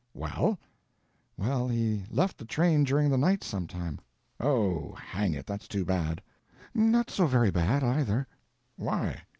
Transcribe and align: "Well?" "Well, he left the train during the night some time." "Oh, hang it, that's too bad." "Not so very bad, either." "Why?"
"Well?" 0.15 0.57
"Well, 1.37 1.67
he 1.67 2.05
left 2.09 2.39
the 2.39 2.45
train 2.45 2.85
during 2.85 3.11
the 3.11 3.19
night 3.19 3.43
some 3.43 3.67
time." 3.67 3.99
"Oh, 4.39 4.93
hang 4.93 5.35
it, 5.35 5.45
that's 5.45 5.67
too 5.67 5.85
bad." 5.85 6.23
"Not 6.73 7.11
so 7.11 7.27
very 7.27 7.51
bad, 7.51 7.83
either." 7.83 8.25
"Why?" 8.77 9.21